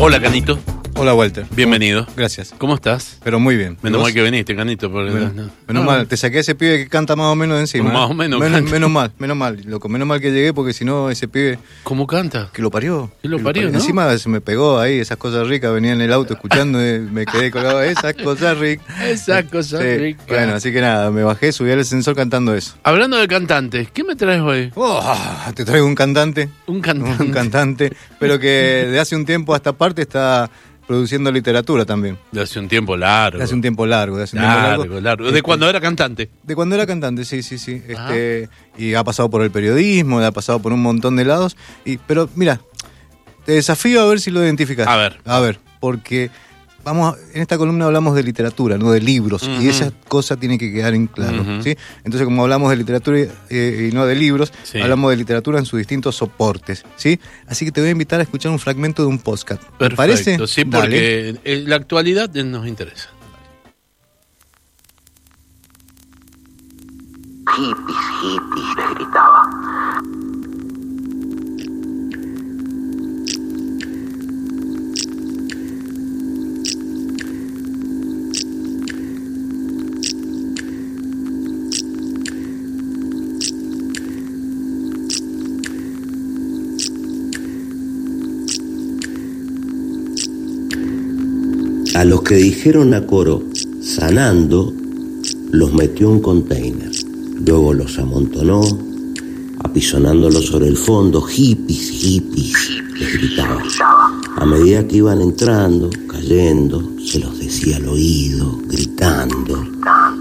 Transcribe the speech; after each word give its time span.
Hola, 0.00 0.20
Canito. 0.20 0.77
Hola, 1.00 1.14
Walter. 1.14 1.46
Bienvenido. 1.52 2.08
Gracias. 2.16 2.52
¿Cómo 2.58 2.74
estás? 2.74 3.18
Pero 3.22 3.38
muy 3.38 3.56
bien. 3.56 3.78
Menos 3.82 4.02
mal 4.02 4.12
que 4.12 4.20
viniste, 4.20 4.56
Canito. 4.56 4.90
porque- 4.90 5.12
Bueno, 5.12 5.30
no. 5.32 5.50
menos 5.68 5.82
Ah, 5.84 5.86
mal, 5.86 6.08
te 6.08 6.16
saqué 6.16 6.38
a 6.38 6.40
ese 6.40 6.56
pibe 6.56 6.76
que 6.78 6.88
canta 6.88 7.14
más 7.14 7.26
o 7.26 7.36
menos 7.36 7.60
encima. 7.60 7.92
Más 7.92 8.08
¿eh? 8.08 8.12
o 8.12 8.14
menos 8.14 8.40
Menos, 8.40 8.56
canta. 8.58 8.70
menos 8.72 8.90
mal, 8.90 9.12
menos 9.16 9.36
mal, 9.36 9.60
loco. 9.64 9.88
Menos 9.88 10.08
mal 10.08 10.20
que 10.20 10.32
llegué 10.32 10.52
porque 10.52 10.72
si 10.72 10.84
no, 10.84 11.08
ese 11.08 11.28
pibe 11.28 11.60
¿Cómo 11.84 12.04
canta? 12.08 12.50
que 12.52 12.62
lo 12.62 12.72
parió. 12.72 13.12
Que 13.22 13.28
lo 13.28 13.38
parió, 13.38 13.70
¿no? 13.70 13.78
Encima 13.78 14.18
se 14.18 14.28
me 14.28 14.40
pegó 14.40 14.80
ahí, 14.80 14.98
esas 14.98 15.18
cosas 15.18 15.46
ricas. 15.46 15.72
Venía 15.72 15.92
en 15.92 16.00
el 16.00 16.12
auto 16.12 16.34
escuchando, 16.34 16.80
y 16.84 16.98
me 16.98 17.24
quedé 17.26 17.52
colgado. 17.52 17.80
Esas 17.80 18.14
cosas 18.14 18.58
ricas. 18.58 18.84
Esa 19.04 19.44
cosa 19.44 19.78
Sí, 19.80 19.96
rica. 19.98 20.24
Bueno, 20.26 20.54
así 20.54 20.72
que 20.72 20.80
nada, 20.80 21.12
me 21.12 21.22
bajé, 21.22 21.52
subí 21.52 21.70
al 21.70 21.78
ascensor 21.78 22.16
cantando 22.16 22.56
eso. 22.56 22.74
Hablando 22.82 23.18
de 23.18 23.28
cantantes, 23.28 23.88
¿qué 23.92 24.02
me 24.02 24.16
traes 24.16 24.40
hoy? 24.40 24.72
Oh, 24.74 25.00
te 25.54 25.64
traigo 25.64 25.86
un 25.86 25.94
cantante. 25.94 26.48
Un 26.66 26.80
cantante. 26.80 27.22
Un 27.22 27.30
cantante, 27.30 27.92
pero 28.18 28.40
que 28.40 28.48
de 28.90 28.98
hace 28.98 29.14
un 29.14 29.24
tiempo 29.24 29.54
a 29.54 29.58
esta 29.58 29.72
parte 29.72 30.02
está 30.02 30.50
produciendo 30.88 31.30
literatura 31.30 31.84
también. 31.84 32.18
De 32.32 32.40
hace 32.40 32.58
un 32.58 32.66
tiempo 32.66 32.96
largo. 32.96 33.36
De 33.36 33.44
hace 33.44 33.54
un 33.54 33.60
tiempo 33.60 33.86
largo, 33.86 34.16
de 34.16 34.24
hace 34.24 34.36
un 34.36 34.42
tiempo 34.42 34.58
largo, 34.58 34.82
largo. 34.84 35.00
largo. 35.00 35.24
De 35.24 35.30
Este, 35.30 35.42
cuando 35.42 35.68
era 35.68 35.80
cantante. 35.82 36.30
De 36.42 36.54
cuando 36.56 36.74
era 36.74 36.86
cantante, 36.86 37.26
sí, 37.26 37.42
sí, 37.42 37.58
sí. 37.58 37.82
Este, 37.86 38.48
y 38.78 38.94
ha 38.94 39.04
pasado 39.04 39.28
por 39.28 39.42
el 39.42 39.50
periodismo, 39.50 40.18
ha 40.20 40.32
pasado 40.32 40.60
por 40.60 40.72
un 40.72 40.80
montón 40.80 41.14
de 41.16 41.26
lados. 41.26 41.58
Y, 41.84 41.98
pero 41.98 42.30
mira, 42.34 42.62
te 43.44 43.52
desafío 43.52 44.00
a 44.00 44.06
ver 44.06 44.18
si 44.18 44.30
lo 44.30 44.42
identificas. 44.42 44.88
A 44.88 44.96
ver. 44.96 45.20
A 45.26 45.40
ver, 45.40 45.60
porque 45.78 46.30
vamos, 46.84 47.14
a- 47.14 47.18
en 47.34 47.42
esta 47.42 47.58
columna 47.58 47.86
hablamos 47.86 48.14
de 48.14 48.22
literatura, 48.22 48.78
no 48.78 48.90
de 48.90 49.00
libros. 49.00 49.42
Y 49.60 49.68
esa 49.68 49.90
cosa 50.08 50.36
tiene 50.36 50.58
que 50.58 50.72
quedar 50.72 50.94
en 50.94 51.06
claro. 51.06 51.38
Entonces, 51.42 52.24
como 52.24 52.42
hablamos 52.42 52.70
de 52.70 52.76
literatura 52.76 53.18
eh, 53.50 53.88
y 53.90 53.94
no 53.94 54.06
de 54.06 54.14
libros, 54.14 54.52
Sí. 54.62 54.80
hablamos 54.80 55.10
de 55.10 55.16
literatura 55.16 55.58
en 55.58 55.66
sus 55.66 55.78
distintos 55.78 56.16
soportes. 56.16 56.84
¿sí? 56.96 57.18
Así 57.46 57.64
que 57.64 57.72
te 57.72 57.80
voy 57.80 57.88
a 57.88 57.92
invitar 57.92 58.20
a 58.20 58.22
escuchar 58.22 58.52
un 58.52 58.58
fragmento 58.58 59.02
de 59.02 59.08
un 59.08 59.18
podcast. 59.18 59.62
¿Te 59.62 59.68
Perfecto. 59.78 59.96
parece? 59.96 60.46
Sí, 60.46 60.64
porque 60.64 61.36
la 61.66 61.76
actualidad 61.76 62.32
nos 62.34 62.66
interesa. 62.66 63.10
Hippies, 67.56 67.96
hippies, 68.22 68.76
les 68.76 68.94
gritaba. 68.94 69.42
A 91.98 92.04
los 92.04 92.22
que 92.22 92.36
dijeron 92.36 92.94
a 92.94 93.04
coro, 93.04 93.42
sanando, 93.82 94.72
los 95.50 95.74
metió 95.74 96.06
en 96.06 96.12
un 96.12 96.20
container. 96.20 96.92
Luego 97.44 97.74
los 97.74 97.98
amontonó, 97.98 98.60
apisonándolos 99.64 100.46
sobre 100.46 100.68
el 100.68 100.76
fondo, 100.76 101.20
hippies, 101.20 101.90
hippies, 101.90 102.54
les 103.00 103.12
gritaba. 103.14 103.60
A 104.36 104.46
medida 104.46 104.86
que 104.86 104.98
iban 104.98 105.20
entrando, 105.20 105.90
cayendo, 106.06 106.88
se 107.04 107.18
los 107.18 107.36
decía 107.36 107.78
al 107.78 107.88
oído, 107.88 108.60
gritando, 108.68 109.66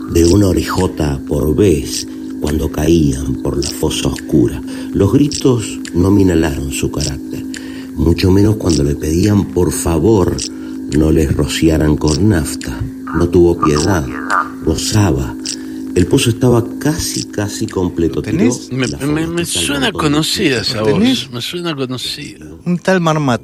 de 0.09 0.25
una 0.25 0.48
orejota 0.48 1.22
por 1.28 1.55
vez, 1.55 2.08
cuando 2.42 2.72
caían 2.72 3.36
por 3.44 3.55
la 3.64 3.70
fosa 3.70 4.08
oscura. 4.08 4.59
Los 4.94 5.14
gritos 5.14 5.80
no 5.94 6.09
minalaron 6.09 6.72
su 6.72 6.89
carácter, 6.89 7.45
mucho 7.94 8.31
menos 8.31 8.55
cuando 8.55 8.83
le 8.83 8.95
pedían 8.95 9.45
por 9.50 9.72
favor 9.72 10.36
no 10.95 11.11
les 11.11 11.35
rociaran 11.35 11.97
con 11.97 12.30
nafta. 12.30 12.80
No 13.16 13.27
tuvo 13.30 13.59
piedad, 13.63 14.05
gozaba. 14.66 15.33
El 15.95 16.05
pozo 16.08 16.30
estaba 16.30 16.64
casi, 16.80 17.25
casi 17.25 17.67
completo. 17.67 18.15
¿Lo 18.15 18.21
tenés? 18.21 18.71
Me, 18.71 18.87
me- 19.27 19.45
suena 19.45 19.92
conocida 19.92 20.61
esa 20.61 20.77
¿Lo 20.77 20.86
voz. 20.86 20.93
tenés? 20.93 21.31
Me 21.31 21.42
suena 21.42 21.75
conocida. 21.75 22.45
Un 22.65 22.77
tal 22.77 23.02
Marmat. 23.02 23.42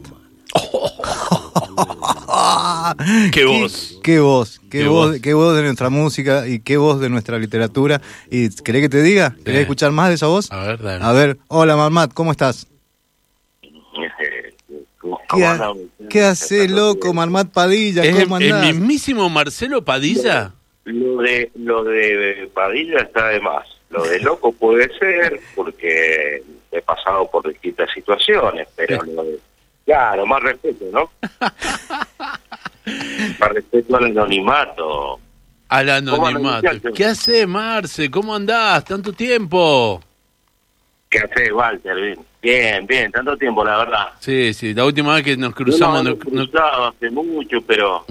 ¿Qué 3.32 3.46
voz? 3.46 4.00
Qué 4.04 4.20
voz, 4.20 4.60
qué, 4.70 4.80
Qué 4.80 4.88
voz, 4.88 5.12
voz. 5.12 5.20
qué 5.22 5.34
voz 5.34 5.56
de 5.56 5.64
nuestra 5.64 5.90
música 5.90 6.48
y 6.48 6.60
qué 6.60 6.78
voz 6.78 7.00
de 7.00 7.10
nuestra 7.10 7.40
literatura. 7.40 8.02
¿Y 8.30 8.50
querés 8.50 8.82
que 8.84 8.90
te 8.90 9.02
diga? 9.02 9.36
¿Querés 9.44 9.60
Eh. 9.60 9.62
escuchar 9.64 9.92
más 9.92 10.10
de 10.10 10.16
esa 10.16 10.28
voz? 10.28 10.52
A 10.52 10.64
ver, 10.68 10.82
dale. 10.82 11.04
A 11.04 11.12
ver, 11.14 11.40
hola 11.48 11.76
Marmat, 11.76 12.14
¿cómo 12.14 12.32
estás? 12.32 12.68
¿Cómo 15.28 15.42
¿Qué, 15.42 15.46
ha- 15.48 15.52
andan? 15.52 15.78
¿qué 16.10 16.22
haces, 16.24 16.70
loco, 16.72 17.14
Marmat 17.14 17.50
Padilla? 17.52 18.04
¿Es 18.04 18.16
el, 18.16 18.24
¿Cómo 18.24 18.38
el 18.38 18.52
andás? 18.52 18.74
mismísimo 18.76 19.30
Marcelo 19.30 19.84
Padilla? 19.84 20.52
Lo 20.86 21.22
de, 21.22 21.50
lo 21.56 21.84
de 21.84 22.50
Padilla 22.54 23.00
está 23.00 23.30
de 23.30 23.40
más. 23.40 23.68
Lo 23.90 24.04
de 24.04 24.20
loco 24.20 24.52
puede 24.52 24.90
ser 24.98 25.40
porque 25.56 26.44
he 26.72 26.82
pasado 26.82 27.30
por 27.30 27.48
distintas 27.48 27.90
situaciones, 27.94 28.68
pero 28.76 29.02
lo 29.04 29.24
de... 29.24 29.40
Claro, 29.86 30.26
más 30.26 30.42
respeto, 30.42 30.86
¿no? 30.92 31.10
más 33.40 33.50
respeto 33.52 33.96
al 33.98 34.06
anonimato. 34.06 35.20
Al 35.70 36.06
¿Cómo 36.10 36.28
andan, 36.28 36.46
anonimato. 36.46 36.94
¿Qué 36.94 37.06
haces, 37.06 37.48
Marce? 37.48 38.10
¿Cómo 38.12 38.36
andás? 38.36 38.84
¿Tanto 38.86 39.14
tiempo? 39.14 40.02
¿Qué 41.14 41.20
haces, 41.20 41.52
Walter? 41.54 41.96
Bien, 41.96 42.18
bien, 42.42 42.88
bien, 42.88 43.12
tanto 43.12 43.38
tiempo, 43.38 43.64
la 43.64 43.78
verdad. 43.78 44.08
Sí, 44.20 44.52
sí, 44.54 44.74
la 44.74 44.84
última 44.84 45.14
vez 45.14 45.24
que 45.24 45.38
nos 45.38 45.52
No, 45.52 45.56
cruzamos... 45.56 46.04
no, 46.04 46.10
nos- 46.10 46.26
no 46.26 46.32
nos- 46.42 46.50
cruzaba 46.50 46.88
hace 46.90 47.10
mucho, 47.12 47.62
pero... 47.68 48.04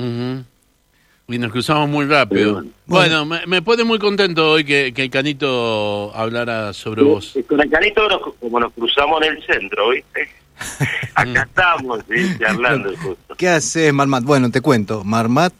Y 1.28 1.38
nos 1.38 1.50
cruzamos 1.50 1.88
muy 1.88 2.04
rápido. 2.06 2.54
Bueno. 2.54 2.70
Bueno, 2.86 3.24
me, 3.24 3.46
me 3.46 3.62
pone 3.62 3.82
muy 3.84 3.98
contento 3.98 4.50
hoy 4.52 4.64
que, 4.64 4.92
que 4.94 5.02
el 5.02 5.10
Canito 5.10 6.12
hablara 6.14 6.72
sobre 6.74 7.02
vos. 7.02 7.36
Con 7.48 7.60
el 7.60 7.70
canito, 7.70 8.06
nos- 8.08 8.34
como 8.38 8.60
nos 8.60 8.72
cruzamos 8.72 9.22
en 9.22 9.36
el 9.36 9.42
centro, 9.46 9.90
¿viste? 9.90 10.28
Acá 11.14 11.42
estamos, 11.42 12.00
¿sí? 12.08 12.36
Charlando 12.38 12.90
justo. 12.98 13.34
¿Qué 13.38 13.48
haces, 13.48 13.92
Marmat? 13.92 14.22
Bueno, 14.24 14.50
te 14.50 14.60
cuento. 14.60 15.02
Marmat 15.04 15.52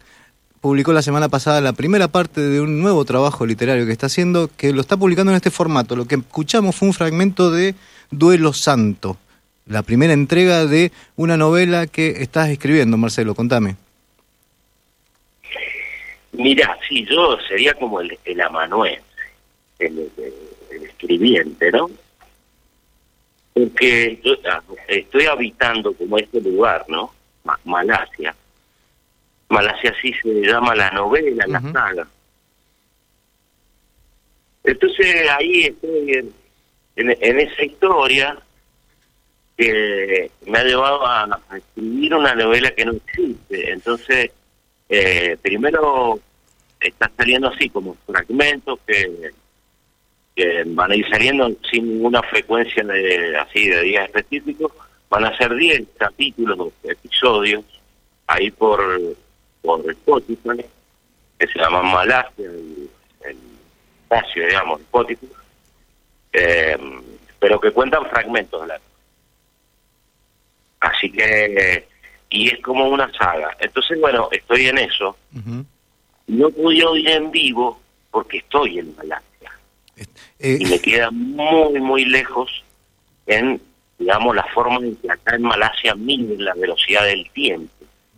publicó 0.62 0.95
la 0.95 1.03
semana 1.03 1.28
pasada 1.28 1.61
la 1.61 1.75
primera 1.75 2.09
parte 2.09 2.41
de 2.41 2.61
un 2.62 2.81
nuevo 2.81 3.05
trabajo 3.05 3.45
literario 3.45 3.84
que 3.84 3.93
está 3.93 4.06
haciendo, 4.06 4.49
que 4.56 4.73
lo 4.73 4.81
está 4.81 4.97
publicando 4.97 5.33
en 5.33 5.37
este 5.37 5.50
formato. 5.50 5.95
Lo 5.97 6.06
que 6.06 6.15
escuchamos 6.15 6.75
fue 6.77 6.89
un 6.89 6.95
fragmento 6.95 7.50
de 7.50 7.75
Duelo 8.11 8.53
Santo, 8.55 9.19
la 9.67 9.83
primera 9.83 10.12
entrega 10.15 10.65
de 10.65 10.91
una 11.17 11.37
novela 11.37 11.87
que 11.87 12.22
estás 12.22 12.49
escribiendo, 12.49 12.97
Marcelo. 12.97 13.34
Contame. 13.34 13.77
Mira, 16.33 16.78
sí, 16.89 17.05
yo 17.11 17.37
sería 17.49 17.75
como 17.75 18.01
el, 18.01 18.19
el 18.25 18.41
amanuense, 18.41 19.03
el, 19.78 20.11
el- 20.17 20.84
escribiente, 20.84 21.71
¿no? 21.72 21.91
Porque 23.53 24.19
yo 24.25 24.33
ah, 24.51 24.62
estoy 24.89 25.27
habitando 25.27 25.93
como 25.93 26.17
este 26.17 26.41
lugar, 26.41 26.87
¿no? 26.89 27.12
Ma- 27.45 27.59
Malasia. 27.65 28.34
Malasia 29.53 29.95
así 29.97 30.13
se 30.15 30.29
llama 30.43 30.75
la 30.75 30.91
novela, 30.91 31.45
la 31.47 31.61
saga. 31.73 32.07
Entonces 34.65 35.29
ahí 35.31 35.65
estoy 35.65 36.13
en, 36.15 36.33
en- 36.97 37.19
en 37.21 37.41
esa 37.41 37.65
historia 37.65 38.39
que 39.57 40.31
me 40.47 40.59
ha 40.59 40.65
llevado 40.65 41.05
a, 41.07 41.25
a 41.51 41.57
escribir 41.59 42.15
una 42.15 42.35
novela 42.35 42.71
que 42.71 42.85
no 42.85 42.93
existe. 42.93 43.71
Entonces, 43.73 44.31
eh, 44.89 45.37
primero 45.43 46.19
está 46.81 47.11
saliendo 47.17 47.49
así 47.49 47.69
como 47.69 47.97
fragmentos 48.07 48.79
que, 48.87 49.31
que 50.34 50.63
van 50.67 50.93
a 50.93 50.97
ir 50.97 51.09
saliendo 51.09 51.51
sin 51.71 51.89
ninguna 51.89 52.23
frecuencia 52.23 52.83
de 52.84 53.37
así 53.37 53.69
de 53.69 53.83
días 53.83 54.07
específicos. 54.07 54.73
Van 55.11 55.25
a 55.27 55.37
ser 55.37 55.55
10 55.55 55.83
capítulos, 55.99 56.72
episodios, 56.84 57.65
ahí 58.27 58.51
por, 58.51 58.81
por 59.62 59.88
Spotify, 59.91 60.64
que 61.38 61.47
se 61.47 61.59
llama 61.59 61.82
Malasia, 61.82 62.47
el, 62.47 62.91
el 63.24 63.36
espacio, 64.03 64.47
digamos, 64.47 64.80
Spotify, 64.80 65.28
eh, 66.32 66.78
pero 67.38 67.60
que 67.60 67.70
cuentan 67.70 68.06
fragmentos 68.06 68.66
largos. 68.66 68.86
Así 70.80 71.10
que, 71.10 71.86
y 72.30 72.48
es 72.48 72.60
como 72.60 72.88
una 72.88 73.10
saga. 73.12 73.56
Entonces, 73.60 74.00
bueno, 74.00 74.28
estoy 74.32 74.66
en 74.66 74.78
eso. 74.78 75.16
No 76.26 76.50
pude 76.50 76.84
oír 76.84 77.09
en 77.09 77.30
vivo 77.30 77.80
porque 78.10 78.38
estoy 78.38 78.78
en 78.78 78.94
Malasia 78.97 79.53
Eh, 80.38 80.59
y 80.60 80.64
me 80.64 80.78
queda 80.80 81.10
muy, 81.10 81.80
muy 81.80 82.04
lejos 82.04 82.64
en, 83.26 83.60
digamos, 83.98 84.34
la 84.34 84.44
forma 84.54 84.78
en 84.78 84.97
que 84.97 85.10
acá 85.10 85.36
en 85.36 85.42
Malasia 85.42 85.94
miden 85.94 86.44
la 86.44 86.54
velocidad 86.54 87.04
del 87.04 87.28
tiempo. 87.30 87.72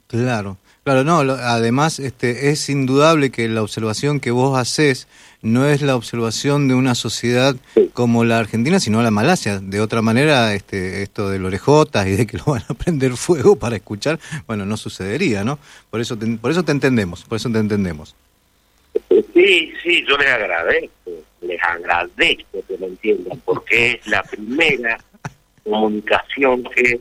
claro. 0.07 0.57
Claro, 0.85 1.03
no, 1.03 1.21
además 1.33 1.99
este, 1.99 2.51
es 2.51 2.69
indudable 2.69 3.31
que 3.31 3.49
la 3.49 3.63
observación 3.63 4.21
que 4.21 4.31
vos 4.31 4.59
haces 4.59 5.09
no 5.41 5.67
es 5.67 5.81
la 5.81 5.97
observación 5.97 6.69
de 6.69 6.75
una 6.75 6.95
sociedad 6.95 7.57
como 7.95 8.25
la 8.25 8.39
Argentina, 8.39 8.79
sino 8.79 9.03
la 9.03 9.11
Malasia. 9.11 9.61
De 9.61 9.81
otra 9.81 10.03
manera, 10.03 10.53
este, 10.53 11.03
esto 11.03 11.31
de 11.31 11.43
orejotas 11.43 12.07
y 12.07 12.11
de 12.11 12.27
que 12.27 12.37
lo 12.37 12.45
van 12.45 12.65
a 12.69 12.75
prender 12.75 13.13
fuego 13.17 13.57
para 13.57 13.77
escuchar, 13.77 14.21
bueno, 14.47 14.67
no 14.67 14.77
sucedería, 14.77 15.43
¿no? 15.43 15.59
Por 15.89 16.03
eso 16.03 16.19
te, 16.19 16.27
por 16.37 16.51
eso 16.51 16.63
te 16.63 16.73
entendemos, 16.73 17.25
por 17.25 17.37
eso 17.37 17.51
te 17.51 17.59
entendemos. 17.59 18.15
Sí, 19.09 19.73
sí, 19.83 20.05
yo 20.07 20.19
les 20.19 20.29
agradezco, 20.29 21.11
les 21.41 21.63
agradezco 21.63 22.63
que 22.69 22.77
me 22.79 22.87
entiendan, 22.89 23.41
porque 23.47 23.93
es 23.93 24.07
la 24.07 24.23
primera 24.23 24.99
comunicación 25.65 26.63
que 26.65 27.01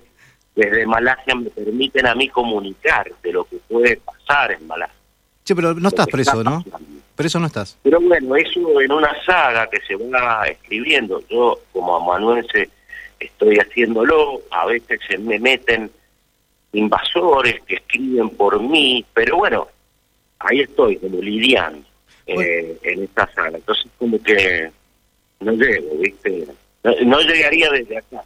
desde 0.55 0.85
Malasia 0.85 1.35
me 1.35 1.49
permiten 1.49 2.07
a 2.07 2.15
mí 2.15 2.29
comunicar 2.29 3.11
de 3.23 3.33
lo 3.33 3.43
que 3.45 3.52
puede 3.67 3.97
pasar 3.97 4.51
en 4.51 4.67
Malasia. 4.67 4.95
Sí, 5.43 5.53
pero 5.53 5.73
no 5.73 5.89
estás 5.89 6.07
preso, 6.07 6.43
¿no? 6.43 6.63
Preso 7.15 7.39
no 7.39 7.47
estás. 7.47 7.77
Pero 7.83 7.99
bueno, 7.99 8.35
eso 8.35 8.81
en 8.81 8.91
una 8.91 9.13
saga 9.23 9.69
que 9.69 9.79
se 9.81 9.95
va 9.95 10.45
escribiendo. 10.47 11.21
Yo, 11.29 11.59
como 11.71 11.97
amanuense, 11.97 12.69
estoy 13.19 13.57
haciéndolo. 13.57 14.41
A 14.51 14.65
veces 14.65 14.99
se 15.07 15.17
me 15.17 15.37
meten 15.37 15.91
invasores 16.71 17.61
que 17.67 17.75
escriben 17.75 18.29
por 18.31 18.61
mí, 18.61 19.05
pero 19.13 19.37
bueno, 19.37 19.67
ahí 20.39 20.61
estoy, 20.61 20.97
como 20.97 21.21
lidiando 21.21 21.85
eh, 22.25 22.77
en 22.83 23.03
esta 23.03 23.31
saga. 23.33 23.57
Entonces, 23.57 23.85
como 23.99 24.21
que 24.21 24.71
no 25.41 25.51
llego, 25.51 25.97
¿viste? 25.99 26.47
No, 27.05 27.19
llegaría 27.21 27.69
desde 27.69 27.97
acá. 27.97 28.23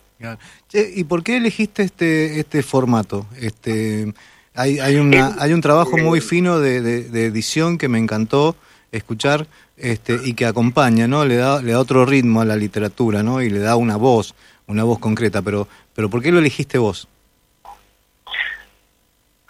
¿Y 0.74 1.04
por 1.04 1.24
qué 1.24 1.38
elegiste 1.38 1.84
este 1.84 2.39
este 2.39 2.63
formato? 2.63 3.28
Este 3.39 4.13
hay 4.57 4.80
hay 4.80 4.95
una 4.98 5.36
hay 5.39 5.54
un 5.54 5.62
trabajo 5.62 5.98
muy 5.98 6.19
fino 6.19 6.59
de, 6.59 6.81
de, 6.81 7.25
edición 7.25 7.77
que 7.77 7.88
me 7.88 8.00
encantó 8.00 8.56
escuchar 8.92 9.48
este 9.77 10.19
y 10.25 10.33
que 10.33 10.45
acompaña, 10.45 11.07
¿no? 11.07 11.24
Le 11.25 11.36
da 11.36 11.62
le 11.62 11.71
da 11.71 11.80
otro 11.80 12.06
ritmo 12.06 12.42
a 12.42 12.45
la 12.45 12.56
literatura, 12.56 13.24
¿no? 13.24 13.42
Y 13.42 13.50
le 13.50 13.59
da 13.59 13.75
una 13.75 13.98
voz, 13.98 14.36
una 14.65 14.83
voz 14.83 15.00
concreta, 15.00 15.42
pero 15.42 15.68
pero 15.95 16.09
¿por 16.09 16.21
qué 16.21 16.31
lo 16.31 16.39
elegiste 16.39 16.77
vos? 16.77 17.07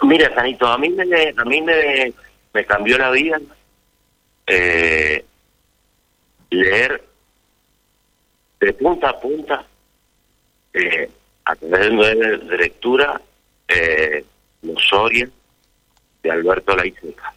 Mira, 0.04 0.34
Sanito, 0.36 0.68
a 0.68 0.78
mí 0.78 0.90
me 0.90 1.04
a 1.04 1.46
mí 1.46 1.62
me, 1.62 2.14
me 2.54 2.66
cambió 2.66 2.98
la 2.98 3.10
vida 3.12 3.40
eh, 4.48 5.26
leer 6.50 7.04
de 8.60 8.74
punta 8.74 9.10
a 9.10 9.20
punta, 9.20 9.66
eh, 10.74 11.10
a 11.46 11.56
través 11.56 11.90
de, 12.50 12.58
lectura, 12.58 13.22
eh, 13.68 14.26
Soria 14.78 15.30
de 16.24 16.32
Alberto 16.32 16.76
Laiseca. 16.76 17.34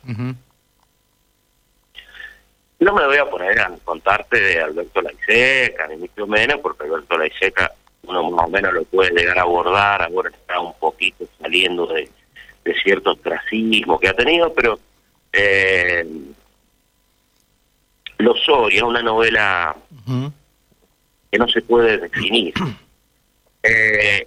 No 2.80 2.94
me 2.94 3.06
voy 3.06 3.18
a 3.18 3.28
poner 3.28 3.60
a 3.60 3.70
contarte 3.84 4.40
de 4.40 4.60
Alberto 4.60 5.02
Laiseca, 5.02 5.86
ni 5.88 5.96
mucho 5.96 6.26
menos, 6.26 6.60
porque 6.60 6.84
Alberto 6.84 7.18
Laiseca 7.18 7.72
uno 8.02 8.30
más 8.30 8.46
o 8.46 8.48
menos 8.48 8.72
lo 8.72 8.84
puede 8.84 9.12
llegar 9.12 9.38
a 9.38 9.42
abordar, 9.42 10.02
ahora 10.02 10.30
está 10.30 10.58
un 10.58 10.74
poquito 10.74 11.26
saliendo 11.40 11.86
de, 11.86 12.08
cierto 12.82 13.10
ostracismo 13.10 13.98
que 13.98 14.08
ha 14.08 14.14
tenido, 14.14 14.52
pero 14.54 14.78
eh, 15.32 16.06
Los 18.18 18.40
Soria, 18.44 18.84
una 18.84 19.02
novela 19.02 19.76
que 21.30 21.38
no 21.38 21.48
se 21.48 21.62
puede 21.62 21.98
definir. 21.98 22.54
Eh, 23.62 24.26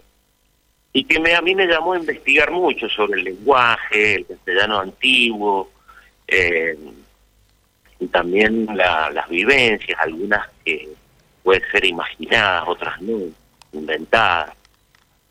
y 0.96 1.04
que 1.06 1.20
me, 1.20 1.36
a 1.36 1.42
mí 1.42 1.56
me 1.56 1.66
llamó 1.66 1.94
a 1.94 1.98
investigar 1.98 2.52
mucho 2.52 2.88
sobre 2.88 3.20
el 3.20 3.26
lenguaje, 3.26 4.16
el 4.16 4.28
castellano 4.28 4.80
antiguo, 4.80 5.72
eh, 6.28 6.78
y 8.00 8.08
también 8.08 8.68
las 8.76 9.28
vivencias, 9.28 10.00
algunas 10.00 10.48
que 10.64 10.88
pueden 11.42 11.64
ser 11.72 11.86
imaginadas, 11.86 12.66
otras 12.68 13.02
no, 13.02 13.18
inventadas. 13.74 14.56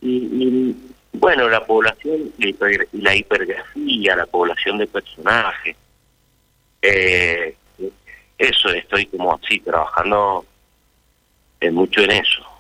Y, 0.01 0.75
bueno, 1.13 1.49
la 1.49 1.65
población 1.65 2.33
y 2.39 2.57
la 2.93 3.15
hipergrafía, 3.15 4.17
la 4.17 4.27
población 4.27 4.79
de 4.79 4.87
personajes, 4.89 5.77
eh, 6.81 7.55
eso 8.37 8.71
estoy 8.71 9.07
como 9.07 9.35
así 9.35 9.61
trabajando 9.61 10.45
mucho 11.71 12.01
en 12.01 12.11
eso. 12.11 12.52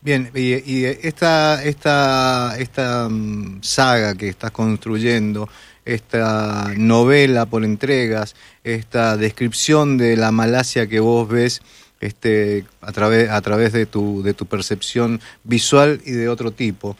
Bien, 0.00 0.30
y, 0.32 0.84
esta, 0.84 1.64
esta, 1.64 2.56
esta 2.58 3.08
mm, 3.08 3.62
saga 3.62 4.14
que 4.14 4.28
estás 4.28 4.52
construyendo, 4.52 5.48
esta 5.84 6.72
novela 6.76 7.46
por 7.46 7.64
entregas, 7.64 8.36
esta 8.62 9.16
descripción 9.16 9.98
de 9.98 10.16
la 10.16 10.30
Malasia 10.30 10.86
que 10.86 11.00
vos 11.00 11.28
ves 11.28 11.62
este, 12.00 12.64
a, 12.80 12.92
través, 12.92 13.28
a 13.28 13.40
través 13.40 13.72
de 13.72 13.86
tu, 13.86 14.22
de 14.22 14.34
tu 14.34 14.46
percepción 14.46 15.20
visual 15.42 16.00
y 16.04 16.12
de 16.12 16.28
otro 16.28 16.52
tipo, 16.52 16.96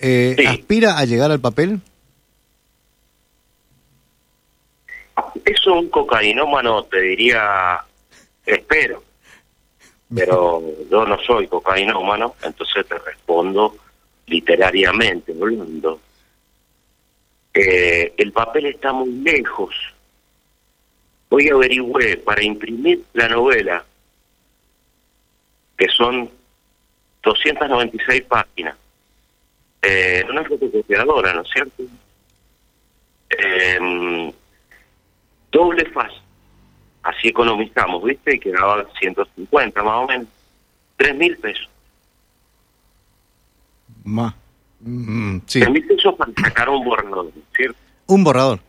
eh, 0.00 0.36
¿aspira 0.46 0.98
a 0.98 1.04
llegar 1.06 1.32
al 1.32 1.40
papel? 1.40 1.80
Es 5.44 5.66
un 5.66 5.88
cocainómano, 5.88 6.84
te 6.84 7.00
diría, 7.00 7.80
espero 8.46 9.09
pero 10.14 10.62
yo 10.90 11.06
no 11.06 11.18
soy 11.20 11.48
humano 11.50 12.34
entonces 12.42 12.86
te 12.86 12.98
respondo 12.98 13.76
literariamente, 14.26 15.32
volviendo. 15.32 16.00
Eh, 17.52 18.14
el 18.16 18.32
papel 18.32 18.66
está 18.66 18.92
muy 18.92 19.10
lejos. 19.10 19.74
Hoy 21.28 21.48
averigüé 21.48 22.16
para 22.16 22.42
imprimir 22.42 23.02
la 23.12 23.28
novela, 23.28 23.84
que 25.76 25.86
son 25.88 26.30
296 27.22 28.22
páginas, 28.22 28.76
eh, 29.82 30.24
una 30.28 30.44
fotocopiadora, 30.44 31.34
¿no 31.34 31.42
es 31.42 31.48
cierto? 31.50 31.82
Eh, 33.30 34.32
doble 35.50 35.84
faz 35.90 36.12
así 37.02 37.28
economizamos, 37.28 38.02
¿viste? 38.04 38.36
Y 38.36 38.40
quedaba 38.40 38.86
150 38.98 39.82
más 39.82 39.94
o 39.94 40.06
menos. 40.06 40.26
3 40.96 41.16
mil 41.16 41.36
pesos. 41.38 41.68
Más. 44.04 44.34
Mm, 44.80 45.38
sí. 45.46 45.60
3 45.60 45.70
mil 45.72 45.86
pesos 45.86 46.14
para 46.14 46.32
sacar 46.40 46.68
un 46.68 46.84
borrador, 46.84 47.30
¿cierto? 47.54 47.78
Un 48.06 48.24
borrador. 48.24 48.60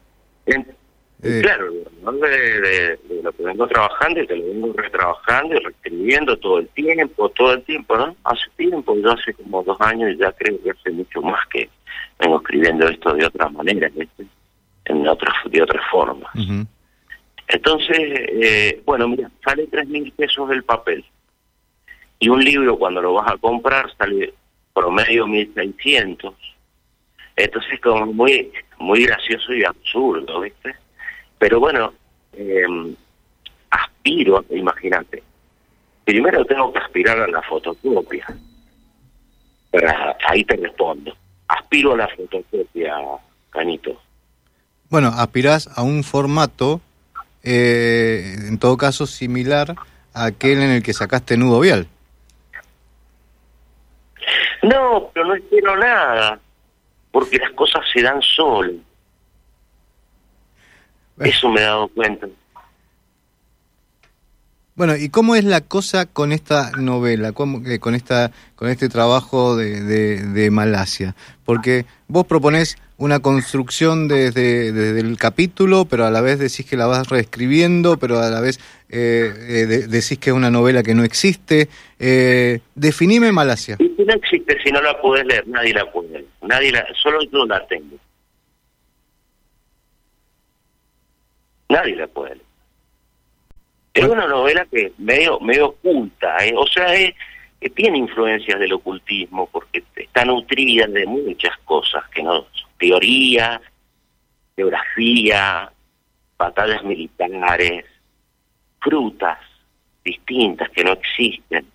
Eh. 0.46 1.42
Claro, 1.42 1.68
el 1.68 1.88
borrador 2.02 2.30
de, 2.30 3.00
lo 3.22 3.32
que 3.32 3.44
vengo 3.44 3.68
trabajando 3.68 4.22
y 4.22 4.28
que 4.28 4.36
lo 4.36 4.46
vengo 4.46 4.74
retrabajando 4.74 5.56
y 5.56 5.60
reescribiendo 5.60 6.38
todo 6.38 6.60
el 6.60 6.68
tiempo, 6.70 7.30
todo 7.30 7.54
el 7.54 7.64
tiempo, 7.64 7.96
¿no? 7.96 8.16
Hace 8.24 8.50
tiempo, 8.58 8.96
yo 8.98 9.12
hace 9.12 9.34
como 9.34 9.62
dos 9.64 9.80
años 9.82 10.12
y 10.12 10.18
ya 10.18 10.32
creo 10.32 10.62
que 10.64 10.72
hace 10.72 10.90
mucho 10.90 11.22
más 11.22 11.46
que 11.48 11.70
vengo 12.18 12.38
escribiendo 12.38 12.88
esto 12.88 13.14
de 13.14 13.26
otra 13.26 13.50
manera, 13.50 13.90
¿viste? 13.94 14.26
En 14.86 15.08
otras, 15.08 15.34
de 15.46 15.62
otra 15.62 15.82
forma. 15.92 16.28
Entonces, 17.52 17.98
eh, 18.00 18.82
bueno, 18.86 19.10
mira, 19.10 19.30
sale 19.44 19.68
tres 19.68 19.86
mil 19.88 20.10
pesos 20.14 20.50
el 20.52 20.64
papel. 20.64 21.04
Y 22.18 22.30
un 22.30 22.42
libro 22.42 22.78
cuando 22.78 23.02
lo 23.02 23.14
vas 23.16 23.30
a 23.30 23.38
comprar 23.38 23.94
sale 23.98 24.34
promedio 24.74 25.28
1600. 25.28 26.34
Entonces 27.36 27.80
como 27.82 28.06
muy 28.06 28.52
muy 28.80 29.06
gracioso 29.06 29.54
y 29.54 29.66
absurdo, 29.66 30.40
¿viste? 30.40 30.76
Pero 31.38 31.60
bueno, 31.60 31.94
eh, 32.34 32.96
aspiro, 33.70 34.46
imagínate. 34.52 35.22
Primero 36.06 36.46
tengo 36.46 36.72
que 36.72 36.80
aspirar 36.80 37.20
a 37.20 37.28
la 37.28 37.42
fotocopia. 37.42 38.28
ahí 40.26 40.46
te 40.46 40.56
respondo. 40.56 41.14
Aspiro 41.50 41.94
a 41.94 41.98
la 41.98 42.08
fotocopia, 42.08 42.96
Canito. 43.50 44.02
Bueno, 44.90 45.10
aspiras 45.10 45.70
a 45.76 45.84
un 45.84 46.04
formato 46.04 46.80
eh, 47.44 48.36
en 48.48 48.58
todo 48.58 48.78
caso 48.78 49.06
similar 49.08 49.76
a 50.14 50.26
aquel 50.26 50.62
en 50.62 50.72
el 50.72 50.84
que 50.84 50.94
sacaste 50.94 51.38
nudo 51.38 51.60
vial. 51.60 51.88
No, 54.64 55.10
pero 55.14 55.26
no 55.26 55.36
espero 55.36 55.76
nada, 55.78 56.40
porque 57.12 57.38
las 57.38 57.52
cosas 57.52 57.82
se 57.92 58.02
dan 58.02 58.22
solas. 58.22 58.76
Eso 61.20 61.50
me 61.50 61.62
he 61.62 61.64
dado 61.64 61.88
cuenta. 61.90 62.28
Bueno, 64.76 64.96
¿y 64.96 65.10
cómo 65.10 65.36
es 65.36 65.44
la 65.44 65.62
cosa 65.62 66.06
con 66.06 66.32
esta 66.32 66.72
novela, 66.72 67.34
eh, 67.66 67.80
con, 67.80 67.96
esta, 67.96 68.32
con 68.56 68.70
este 68.70 68.90
trabajo 68.90 69.56
de, 69.56 69.82
de 69.82 70.52
Malasia? 70.52 71.16
Porque 71.44 71.86
vos 72.08 72.26
proponés 72.26 72.78
una 73.02 73.20
construcción 73.20 74.08
desde, 74.08 74.72
desde, 74.72 75.00
el 75.00 75.18
capítulo, 75.18 75.86
pero 75.86 76.06
a 76.06 76.12
la 76.12 76.22
vez 76.22 76.38
decís 76.38 76.70
que 76.70 76.78
la 76.78 76.86
vas 76.86 77.10
reescribiendo, 77.10 77.98
pero 77.98 78.20
a 78.20 78.30
la 78.30 78.40
vez 78.42 78.60
eh, 78.90 79.34
eh 79.36 79.66
decís 79.66 80.20
que 80.20 80.30
es 80.30 80.36
una 80.36 80.52
novela 80.52 80.84
que 80.84 80.94
no 80.94 81.04
existe. 81.04 81.68
Eh, 81.98 82.60
definime 82.76 83.32
Malasia. 83.32 83.78
No 83.80 84.14
existe 84.14 84.56
si 84.64 84.72
no 84.72 84.82
la 84.84 85.02
puedes 85.02 85.26
leer, 85.26 85.48
nadie 85.48 85.74
la 85.74 85.92
puede 85.92 86.10
leer. 86.10 86.26
Nadie 86.44 86.72
la, 86.72 86.86
solo 87.02 87.24
yo 87.24 87.44
la 87.48 87.66
tengo. 87.66 87.98
Nadie 91.70 91.96
la 91.96 92.06
puede 92.06 92.36
leer. 92.36 92.46
Es 93.96 94.06
una 94.06 94.28
novela 94.28 94.68
que 94.72 94.94
medio, 95.00 95.40
medio 95.40 95.70
oculta, 95.70 96.38
¿eh? 96.46 96.54
o 96.56 96.68
sea, 96.68 96.94
es, 96.94 97.16
que 97.60 97.70
tiene 97.72 97.98
influencias 97.98 98.60
del 98.60 98.74
ocultismo 98.74 99.48
porque 99.52 99.84
está 99.96 100.24
nutrida 100.24 100.86
de 100.88 101.06
muchas 101.06 101.58
cosas 101.66 102.04
que 102.10 102.24
no 102.24 102.46
son 102.52 102.71
teoría, 102.82 103.62
geografía, 104.56 105.72
batallas 106.38 106.84
militares, 106.84 107.86
frutas 108.82 109.38
distintas 110.04 110.68
que 110.72 110.84
no 110.84 110.94
existen. 110.94 111.66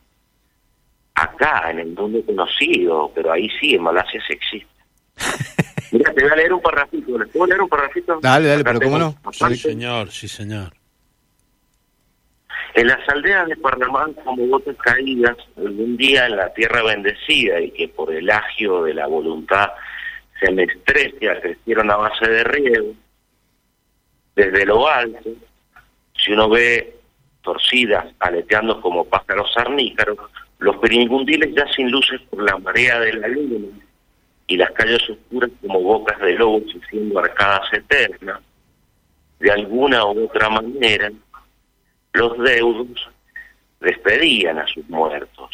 Acá, 1.15 1.71
en 1.71 1.79
el 1.79 1.95
mundo 1.95 2.21
conocido, 2.27 3.11
pero 3.15 3.33
ahí 3.33 3.49
sí, 3.59 3.77
en 3.77 3.83
Malasia 3.83 4.21
se 4.27 4.35
existe. 4.35 4.69
Mira, 5.93 6.13
te 6.13 6.23
voy 6.23 6.33
a 6.33 6.37
leer 6.37 6.53
un 6.53 6.61
parrafito. 6.61 7.19
¿Les 7.19 7.29
puedo 7.29 7.47
leer 7.47 7.63
un 7.63 7.69
parrafito? 7.69 8.19
Dale, 8.21 8.49
dale, 8.49 8.65
pero 8.65 8.81
cómo 8.81 8.99
no. 8.99 9.15
Sí, 9.31 9.57
señor, 9.57 10.11
sí, 10.11 10.27
señor. 10.27 10.75
En 12.75 12.89
las 12.89 13.09
aldeas 13.09 13.49
de 13.49 13.57
Parnamán, 13.57 14.13
como 14.25 14.47
gotas 14.49 14.77
caídas, 14.77 15.37
algún 15.57 15.97
día 15.97 16.27
en 16.27 16.37
la 16.37 16.53
tierra 16.53 16.83
bendecida 16.83 17.61
y 17.61 17.71
que 17.71 17.89
por 17.89 18.13
el 18.13 18.29
agio 18.29 18.83
de 18.83 18.93
la 18.93 19.07
voluntad 19.07 19.71
se 20.41 20.51
me 20.53 20.65
estrecha, 20.65 21.41
crecieron 21.41 21.91
a 21.91 21.97
base 21.97 22.29
de 22.29 22.45
riego, 22.45 22.95
desde 24.35 24.67
lo 24.67 24.87
alto, 24.87 25.31
si 26.15 26.33
uno 26.33 26.49
ve 26.49 26.95
torcidas 27.43 28.07
aleteando 28.19 28.81
como 28.81 29.05
pájaros 29.05 29.51
arnícaros, 29.57 30.19
los 30.59 30.77
peringundiles 30.77 31.55
ya 31.55 31.67
sin 31.73 31.91
luces 31.91 32.21
por 32.29 32.43
la 32.43 32.59
marea 32.59 33.01
de 33.01 33.13
la 33.15 33.29
luna 33.29 33.69
y 34.47 34.57
las 34.57 34.71
calles 34.73 35.09
oscuras 35.09 35.51
como 35.61 35.81
bocas 35.81 36.19
de 36.21 36.35
lobos 36.35 36.65
haciendo 36.83 37.19
arcadas 37.19 37.73
eternas, 37.73 38.41
de 39.39 39.51
alguna 39.51 40.05
u 40.07 40.25
otra 40.25 40.49
manera, 40.49 41.11
los 42.13 42.39
deudos 42.39 43.09
despedían 43.81 44.59
a 44.59 44.67
sus 44.67 44.89
muertos. 44.89 45.51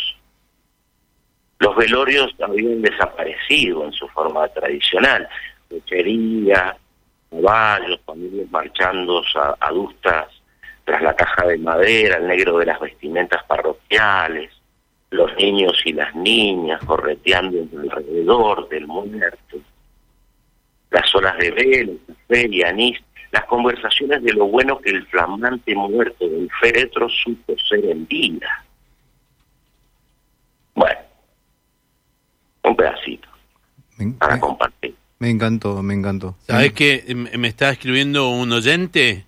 Los 1.63 1.77
velorios 1.77 2.35
habían 2.41 2.83
desaparecido 2.83 3.85
en 3.85 3.93
su 3.93 4.09
forma 4.09 4.49
tradicional, 4.49 5.29
cochería, 5.71 6.77
caballos, 7.31 8.01
familias 8.05 8.51
marchando 8.51 9.23
adustas 9.61 10.27
tras 10.85 11.03
la 11.03 11.15
caja 11.15 11.47
de 11.47 11.59
madera, 11.59 12.17
el 12.17 12.27
negro 12.27 12.59
de 12.59 12.67
las 12.67 12.81
vestimentas 12.81 13.45
parroquiales, 13.45 14.51
los 15.11 15.33
niños 15.37 15.81
y 15.85 15.93
las 15.93 16.13
niñas 16.17 16.83
correteando 16.85 17.65
alrededor 17.81 18.69
del 18.69 18.89
muerto, 18.89 19.59
las 20.91 21.15
horas 21.15 21.39
de 21.39 21.53
velo, 21.53 21.93
café 22.09 22.49
y 22.51 22.65
anís 22.65 22.99
las 23.31 23.45
conversaciones 23.45 24.21
de 24.25 24.33
lo 24.33 24.47
bueno 24.47 24.81
que 24.81 24.91
el 24.91 25.07
flamante 25.07 25.77
muerto 25.77 26.29
del 26.29 26.51
féretro 26.61 27.09
supo 27.09 27.55
ser 27.69 27.85
en 27.85 28.05
vida. 28.09 28.65
Bueno, 30.75 31.12
un 32.73 32.77
pedacito 32.77 33.29
para 34.19 34.41
compartir. 34.41 34.95
Me 35.19 35.31
encantó, 35.31 35.81
me 35.83 35.95
encantó. 35.95 36.37
¿Sabes 36.47 36.73
que 36.73 37.05
me 37.15 37.47
está 37.49 37.71
escribiendo 37.71 38.31
un 38.31 38.51
oyente 38.53 39.25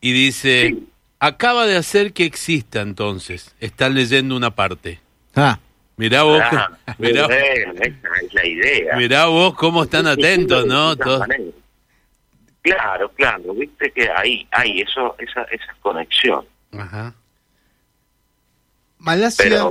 y 0.00 0.12
dice, 0.12 0.76
acaba 1.18 1.66
de 1.66 1.76
hacer 1.76 2.12
que 2.12 2.24
exista 2.24 2.82
entonces, 2.82 3.54
está 3.60 3.88
leyendo 3.88 4.36
una 4.36 4.50
parte. 4.54 5.00
Ah. 5.34 5.58
Mirá 5.96 6.22
vos, 6.22 6.40
Ah, 6.42 6.70
mirá, 6.98 7.26
bueno, 7.26 7.72
esa 7.82 8.08
es 8.22 8.34
la 8.34 8.46
idea. 8.46 8.96
mirá 8.96 9.26
vos 9.26 9.54
cómo 9.54 9.82
están 9.84 10.06
atentos, 10.06 10.66
¿no? 10.66 10.94
De 10.96 11.04
Todos-. 11.04 11.26
Claro, 12.62 13.10
claro, 13.12 13.54
viste 13.54 13.90
que 13.92 14.08
ahí 14.10 14.46
hay 14.50 14.80
eso, 14.80 15.14
esa, 15.18 15.42
esa 15.44 15.74
conexión. 15.80 16.44
Ajá. 16.72 17.14
Malasia, 18.98 19.44
Pero 19.44 19.70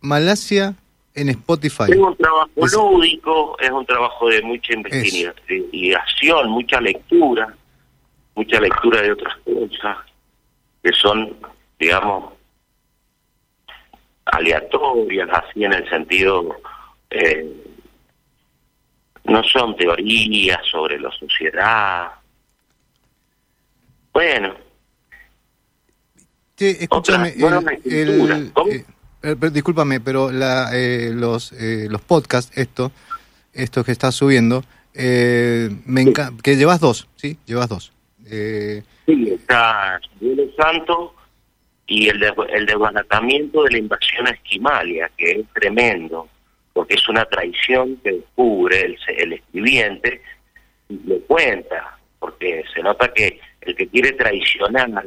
Malasia 0.00 0.74
en 1.20 1.28
Spotify. 1.30 1.84
es 1.90 1.96
un 1.96 2.16
trabajo 2.16 2.50
Es- 2.56 2.72
lúdico, 2.72 3.56
es 3.60 3.70
un 3.70 3.84
trabajo 3.86 4.28
de 4.28 4.42
mucha 4.42 4.72
investiga- 4.72 5.34
investigación, 5.48 6.50
mucha 6.50 6.80
lectura, 6.80 7.54
mucha 8.34 8.60
lectura 8.60 9.02
de 9.02 9.12
otras 9.12 9.36
cosas 9.44 9.98
que 10.82 10.92
son, 10.92 11.36
digamos, 11.78 12.32
aleatorias, 14.24 15.28
así 15.32 15.64
en 15.64 15.72
el 15.72 15.88
sentido, 15.88 16.56
eh, 17.10 17.52
no 19.24 19.42
son 19.44 19.76
teorías 19.76 20.60
sobre 20.70 20.98
la 21.00 21.10
sociedad. 21.12 22.10
Bueno, 24.12 24.54
Che, 26.56 26.70
escúchame, 26.84 27.30
Otra, 27.42 27.60
bueno. 27.60 28.50
¿Cómo? 28.52 28.70
eh, 28.70 28.84
eh, 29.22 29.36
pero 29.38 29.50
discúlpame, 29.50 30.00
pero 30.00 30.30
la, 30.30 30.70
eh, 30.74 31.10
los, 31.14 31.52
eh, 31.52 31.86
los 31.90 32.00
podcasts, 32.02 32.56
esto, 32.56 32.92
estos 33.52 33.84
que 33.84 33.92
estás 33.92 34.14
subiendo, 34.14 34.64
eh, 34.94 35.68
me 35.86 36.02
enca- 36.02 36.32
que 36.42 36.56
llevas 36.56 36.80
dos, 36.80 37.08
¿sí? 37.16 37.38
Llevas 37.46 37.68
dos. 37.68 37.92
Eh, 38.26 38.82
sí, 39.06 39.30
está 39.30 40.00
Duelo 40.20 40.44
Santo 40.56 41.14
y 41.86 42.08
el, 42.08 42.20
de, 42.20 42.32
el 42.52 42.66
desbaratamiento 42.66 43.64
de 43.64 43.72
la 43.72 43.78
invasión 43.78 44.26
a 44.26 44.30
Esquimalia, 44.30 45.10
que 45.16 45.32
es 45.32 45.46
tremendo, 45.52 46.28
porque 46.72 46.94
es 46.94 47.08
una 47.08 47.24
traición 47.24 47.96
que 48.04 48.12
descubre 48.12 48.80
el, 48.82 48.98
el 49.16 49.32
escribiente 49.34 50.22
y 50.88 51.00
lo 51.04 51.18
cuenta, 51.22 51.98
porque 52.18 52.62
se 52.72 52.82
nota 52.82 53.12
que 53.12 53.40
el 53.62 53.74
que 53.74 53.88
quiere 53.88 54.12
traicionar 54.12 55.04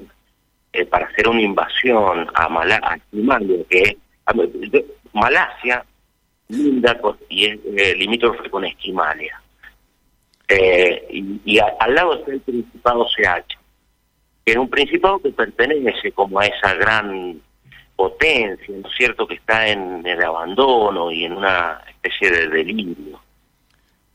eh, 0.74 0.86
para 0.86 1.08
hacer 1.08 1.28
una 1.30 1.42
invasión 1.42 2.28
a, 2.34 2.50
Mala, 2.50 2.80
a 2.84 2.96
Esquimalia, 2.96 3.64
que 3.70 3.80
es 3.82 3.96
Malasia, 5.14 5.86
linda 6.50 7.00
y 7.30 7.46
es 7.46 7.60
eh, 7.78 7.96
limítrofe 7.96 8.50
con 8.50 8.66
Esquimalia. 8.66 9.42
Eh, 10.48 11.08
y, 11.10 11.60
al 11.60 11.96
lado 11.96 12.16
está 12.16 12.32
el 12.32 12.42
Principado 12.42 13.06
CH, 13.06 13.58
que 14.46 14.52
es 14.52 14.58
un 14.58 14.70
principado 14.70 15.20
que 15.20 15.32
pertenece 15.32 16.12
como 16.12 16.40
a 16.40 16.46
esa 16.46 16.74
gran 16.76 17.42
potencia, 17.96 18.76
¿no 18.76 18.88
es 18.88 18.96
cierto?, 18.98 19.28
que 19.28 19.36
está 19.36 19.68
en 19.68 20.06
el 20.06 20.22
abandono 20.22 21.12
y 21.12 21.26
en 21.26 21.34
una 21.34 21.82
especie 21.88 22.30
de 22.32 22.48
delirio. 22.50 23.22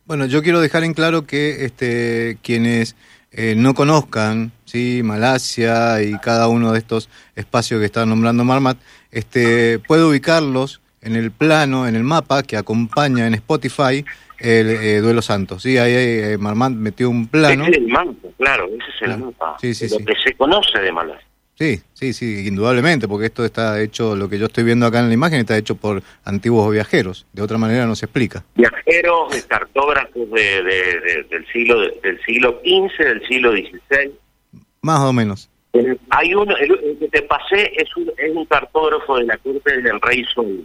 Bueno, 0.04 0.26
yo 0.26 0.42
quiero 0.42 0.60
dejar 0.60 0.84
en 0.84 0.94
claro 0.94 1.26
que 1.26 1.64
este, 1.64 2.38
quienes 2.42 2.96
eh, 3.32 3.54
no 3.56 3.74
conozcan 3.74 4.52
sí 4.64 5.02
Malasia 5.04 6.02
y 6.02 6.18
cada 6.18 6.48
uno 6.48 6.72
de 6.72 6.78
estos 6.78 7.08
espacios 7.36 7.80
que 7.80 7.86
está 7.86 8.04
nombrando 8.06 8.44
Marmat, 8.44 8.78
este, 9.10 9.78
puede 9.78 10.04
ubicarlos 10.04 10.80
en 11.00 11.16
el 11.16 11.30
plano, 11.30 11.86
en 11.86 11.96
el 11.96 12.04
mapa 12.04 12.42
que 12.42 12.56
acompaña 12.56 13.26
en 13.26 13.34
Spotify 13.34 14.04
el 14.38 14.68
eh, 14.70 15.00
Duelo 15.00 15.20
Santo. 15.22 15.58
Sí, 15.58 15.78
ahí 15.78 15.92
eh, 15.94 16.36
Marmat 16.38 16.72
metió 16.72 17.10
un 17.10 17.26
plano. 17.28 17.64
Ese 17.64 17.72
es 17.72 17.78
el 17.78 17.88
mapa, 17.88 18.28
claro, 18.38 18.66
ese 18.66 18.76
es 18.76 19.02
el 19.02 19.06
Claro. 19.08 19.24
mapa. 19.26 19.56
Sí, 19.60 19.74
sí, 19.74 19.86
de 19.86 19.90
lo 19.92 19.98
sí. 19.98 20.04
que 20.04 20.14
se 20.22 20.34
conoce 20.36 20.78
de 20.78 20.92
Malasia. 20.92 21.26
Sí, 21.58 21.80
sí, 21.92 22.12
sí, 22.12 22.46
indudablemente, 22.46 23.08
porque 23.08 23.26
esto 23.26 23.44
está 23.44 23.80
hecho, 23.82 24.14
lo 24.14 24.28
que 24.28 24.38
yo 24.38 24.46
estoy 24.46 24.62
viendo 24.62 24.86
acá 24.86 25.00
en 25.00 25.08
la 25.08 25.14
imagen 25.14 25.40
está 25.40 25.56
hecho 25.58 25.74
por 25.74 26.04
antiguos 26.24 26.70
viajeros. 26.72 27.26
De 27.32 27.42
otra 27.42 27.58
manera 27.58 27.84
no 27.84 27.96
se 27.96 28.06
explica. 28.06 28.44
Viajeros, 28.54 29.34
cartógrafos 29.48 30.30
de, 30.30 30.62
de- 30.62 31.00
de- 31.00 31.26
del 31.28 31.44
siglo 31.52 31.80
del 32.00 32.20
siglo 32.24 32.60
XV, 32.64 33.04
del 33.04 33.26
siglo 33.26 33.52
XVI. 33.52 34.12
Más 34.82 35.00
o 35.00 35.12
menos. 35.12 35.50
Hay 36.10 36.32
uno, 36.34 36.56
el, 36.56 36.70
el 36.72 36.98
que 37.00 37.08
te 37.08 37.22
pasé 37.22 37.72
es 37.76 37.94
un, 37.96 38.08
es 38.16 38.34
un 38.34 38.44
cartógrafo 38.46 39.16
de 39.18 39.24
la 39.24 39.36
corte 39.38 39.80
del 39.82 40.00
rey 40.00 40.24
Sol, 40.32 40.64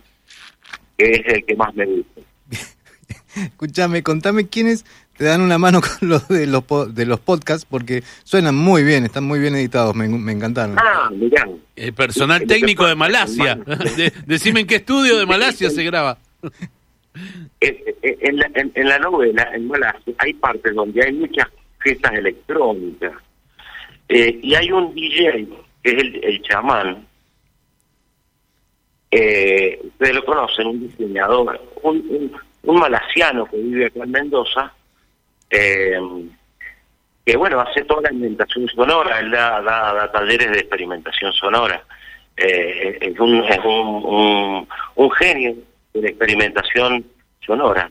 que 0.97 1.05
es 1.11 1.21
el 1.25 1.43
que 1.45 1.55
más 1.55 1.73
me 1.73 1.85
gusta. 1.87 2.21
Escúchame, 3.35 4.03
contame 4.03 4.47
quiénes 4.47 4.85
te 5.23 5.29
dan 5.29 5.41
una 5.41 5.57
mano 5.57 5.79
con 5.99 6.09
los 6.09 6.27
de 6.27 6.45
los, 6.47 6.63
de 6.93 7.05
los 7.05 7.19
podcasts, 7.21 7.65
porque 7.69 8.03
suenan 8.23 8.55
muy 8.55 8.83
bien, 8.83 9.05
están 9.05 9.23
muy 9.23 9.39
bien 9.39 9.55
editados, 9.55 9.95
me, 9.95 10.07
me 10.09 10.33
encantaron. 10.33 10.75
Ah, 10.77 11.09
mirá. 11.13 11.47
El 11.75 11.93
personal 11.93 12.45
técnico 12.45 12.85
de 12.85 12.95
Malasia. 12.95 13.55
De- 13.97 14.11
decime 14.25 14.59
en 14.61 14.67
qué 14.67 14.75
estudio 14.75 15.17
de 15.17 15.25
Malasia 15.25 15.69
se 15.69 15.83
graba. 15.83 16.17
Eh, 17.61 17.95
eh, 18.01 18.17
En 18.21 18.37
la, 18.37 18.49
en, 18.55 18.71
en 18.75 18.89
la 18.89 18.99
novela, 18.99 19.49
en 19.53 19.67
Malasia, 19.67 20.13
hay 20.17 20.33
partes 20.33 20.75
donde 20.75 21.03
hay 21.05 21.13
muchas 21.13 21.47
fiestas 21.79 22.13
electrónicas. 22.13 23.13
Eh, 24.09 24.39
y 24.43 24.53
hay 24.55 24.71
un 24.71 24.93
DJ, 24.93 25.47
que 25.83 25.89
es 25.91 25.97
el, 25.97 26.23
el 26.23 26.41
chamán. 26.43 27.07
Eh, 29.11 29.79
ustedes 29.83 30.15
lo 30.15 30.25
conocen, 30.25 30.67
un 30.67 30.79
diseñador, 30.87 31.59
un, 31.83 31.97
un, 32.09 32.31
un 32.63 32.79
malasiano 32.79 33.45
que 33.45 33.57
vive 33.57 33.85
acá 33.85 34.03
en 34.03 34.11
Mendoza. 34.11 34.73
Eh, 35.53 35.99
que 37.25 37.37
bueno, 37.37 37.61
hace 37.61 37.83
toda 37.85 38.01
la 38.01 38.13
inventación 38.13 38.67
sonora, 38.67 39.19
él 39.19 39.31
da, 39.31 39.61
da, 39.61 40.11
talleres 40.11 40.51
de 40.51 40.59
experimentación 40.59 41.31
sonora. 41.33 41.83
Eh, 42.35 42.97
es 42.99 43.19
un, 43.19 43.43
es 43.43 43.59
un, 43.59 44.03
un, 44.03 44.67
un 44.95 45.11
genio 45.11 45.55
de 45.93 46.01
la 46.01 46.09
experimentación 46.09 47.05
sonora, 47.45 47.89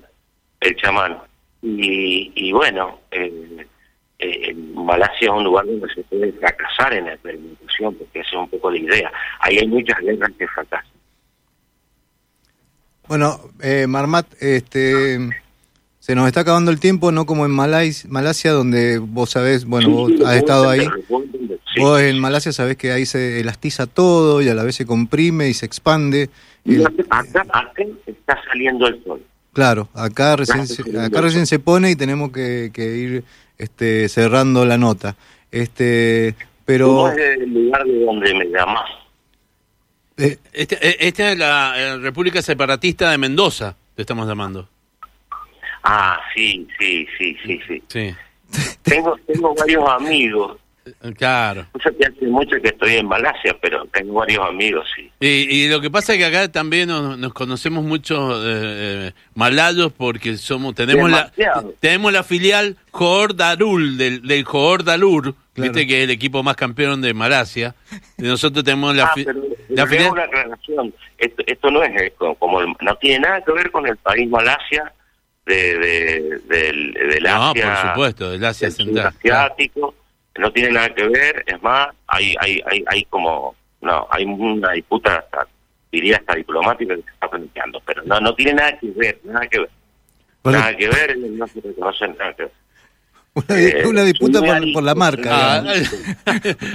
el 0.60 0.76
chamán. 0.76 1.18
Y, 1.62 2.32
y 2.34 2.52
bueno, 2.52 2.98
eh, 3.10 3.66
eh, 4.18 4.54
Malasia 4.54 5.28
es 5.28 5.30
un 5.30 5.44
lugar 5.44 5.64
donde 5.64 5.88
se 5.94 6.02
puede 6.02 6.32
fracasar 6.32 6.92
en 6.92 7.06
la 7.06 7.14
experimentación, 7.14 7.94
porque 7.94 8.20
esa 8.20 8.30
es 8.30 8.36
un 8.36 8.48
poco 8.50 8.70
la 8.70 8.78
idea. 8.78 9.12
Ahí 9.40 9.58
hay 9.58 9.66
muchas 9.66 9.98
guerras 10.00 10.30
que 10.38 10.46
fracasan. 10.48 10.92
Bueno, 13.08 13.40
Marmat, 13.88 14.26
este, 14.40 15.18
se 16.02 16.16
nos 16.16 16.26
está 16.26 16.40
acabando 16.40 16.72
el 16.72 16.80
tiempo, 16.80 17.12
no 17.12 17.26
como 17.26 17.44
en 17.46 17.52
Malasia, 17.52 18.50
donde 18.50 18.98
vos 18.98 19.30
sabés, 19.30 19.64
bueno, 19.64 20.08
Sí, 20.08 20.16
vos 20.16 20.26
has 20.26 20.34
estado 20.34 20.68
ahí. 20.68 20.80
sí. 20.84 21.80
Vos 21.80 22.00
en 22.00 22.18
Malasia 22.18 22.50
sabés 22.50 22.76
que 22.76 22.90
ahí 22.90 23.06
se 23.06 23.38
elastiza 23.38 23.86
todo 23.86 24.42
y 24.42 24.48
a 24.48 24.54
la 24.56 24.64
vez 24.64 24.74
se 24.74 24.84
comprime 24.84 25.48
y 25.48 25.54
se 25.54 25.64
expande. 25.64 26.28
Y 26.64 26.74
El- 26.74 26.86
acá, 27.08 27.46
acá 27.52 27.84
está 28.04 28.36
saliendo 28.48 28.88
el 28.88 29.00
sol. 29.04 29.22
claro, 29.52 29.88
acá 29.94 30.34
recién, 30.34 30.66
acá 30.98 31.20
recién 31.20 31.46
se 31.46 31.60
pone 31.60 31.92
y 31.92 31.94
tenemos 31.94 32.32
que, 32.32 32.70
que 32.74 32.96
ir 32.96 33.24
este, 33.56 34.08
cerrando 34.08 34.64
la 34.66 34.78
nota. 34.78 35.14
Este, 35.52 36.34
pero 36.64 36.86
¿Cómo 36.88 37.08
es 37.10 37.18
el 37.38 37.48
lugar 37.54 37.84
de 37.84 38.04
donde 38.04 38.34
me 38.34 38.46
llamás? 38.46 38.90
eh, 40.16 40.36
Este- 40.52 40.78
eh, 40.84 40.96
Esta 40.98 41.30
es 41.30 41.38
la 41.38 41.74
eh, 41.76 41.98
República 41.98 42.42
Separatista 42.42 43.08
de 43.12 43.18
Mendoza, 43.18 43.76
te 43.94 44.02
estamos 44.02 44.26
llamando. 44.26 44.68
Ah, 45.84 46.20
sí, 46.34 46.66
sí, 46.78 47.06
sí, 47.18 47.36
sí, 47.44 47.60
sí. 47.66 47.82
Sí, 47.88 48.14
Tengo, 48.82 49.16
tengo 49.26 49.54
varios 49.54 49.88
amigos. 49.88 50.58
Eh, 50.84 51.12
claro. 51.16 51.64
Hace 51.74 52.26
mucho 52.26 52.56
que 52.60 52.68
estoy 52.68 52.96
en 52.96 53.06
Malasia, 53.06 53.56
pero 53.62 53.84
tengo 53.86 54.14
varios 54.14 54.44
amigos, 54.46 54.84
sí. 54.96 55.10
Y, 55.20 55.26
y 55.28 55.68
lo 55.68 55.80
que 55.80 55.90
pasa 55.90 56.12
es 56.12 56.18
que 56.18 56.24
acá 56.24 56.50
también 56.50 56.88
nos, 56.88 57.16
nos 57.18 57.32
conocemos 57.32 57.84
mucho 57.84 58.32
eh, 58.44 59.08
eh, 59.08 59.12
malayos 59.34 59.92
porque 59.92 60.36
somos 60.36 60.74
tenemos 60.74 61.08
la 61.10 61.32
tenemos 61.78 62.12
la 62.12 62.24
filial 62.24 62.76
Johor 62.90 63.36
Darul 63.36 63.96
del, 63.96 64.22
del 64.26 64.44
Johor 64.44 64.82
Darur, 64.84 65.34
Claro. 65.54 65.70
viste 65.72 65.86
que 65.86 65.98
es 65.98 66.04
el 66.04 66.10
equipo 66.10 66.42
más 66.42 66.56
campeón 66.56 67.00
de 67.02 67.12
Malasia. 67.14 67.74
Y 68.18 68.22
nosotros 68.22 68.64
tenemos 68.64 68.96
la, 68.96 69.04
ah, 69.04 69.12
fi- 69.14 69.24
pero, 69.24 69.40
la 69.40 69.46
pero 69.68 69.86
filial 69.86 70.10
una 70.12 70.24
aclaración. 70.24 70.94
Esto, 71.18 71.42
esto 71.46 71.70
no 71.70 71.82
es 71.84 71.90
eh, 72.02 72.12
como, 72.16 72.34
como 72.36 72.60
el- 72.60 72.74
no 72.80 72.96
tiene 72.96 73.20
nada 73.20 73.40
que 73.42 73.52
ver 73.52 73.70
con 73.70 73.86
el 73.86 73.96
país 73.98 74.28
Malasia 74.28 74.92
de, 75.46 75.78
de, 75.78 76.38
del, 76.48 76.92
del 76.94 77.22
No, 77.24 77.50
Asia. 77.50 77.74
por 77.82 77.88
supuesto, 77.90 78.30
del 78.30 78.44
Asia 78.44 78.68
del 78.68 78.76
Central. 78.76 79.06
asiático. 79.08 79.94
No 80.38 80.50
tiene 80.52 80.70
nada 80.72 80.94
que 80.94 81.08
ver. 81.08 81.44
Es 81.46 81.62
más, 81.62 81.88
hay, 82.06 82.34
hay, 82.40 82.60
hay, 82.70 82.84
hay 82.86 83.04
como, 83.04 83.54
no, 83.82 84.06
hay 84.10 84.24
una 84.24 84.72
disputa, 84.72 85.16
hasta, 85.16 85.46
diría 85.90 86.16
hasta 86.16 86.34
diplomática 86.36 86.94
que 86.96 87.02
se 87.02 87.10
está 87.10 87.28
planteando, 87.28 87.82
pero 87.84 88.02
no, 88.04 88.18
no 88.20 88.34
tiene 88.34 88.54
nada 88.54 88.78
que 88.78 88.86
ver, 88.96 89.20
nada 89.24 89.46
que 89.46 89.58
ver. 89.60 89.70
bueno, 90.42 90.58
Nada 90.58 90.76
que 90.76 90.88
ver, 90.88 91.18
no 91.18 91.46
se 91.46 91.60
reconocen 91.60 92.16
nada 92.18 92.32
que 92.34 92.42
ver. 92.44 92.52
una, 93.34 93.54
di- 93.56 93.66
eh, 93.66 93.86
una 93.86 94.02
disputa 94.04 94.40
por, 94.40 94.72
por 94.72 94.82
la 94.82 94.94
marca. 94.94 95.30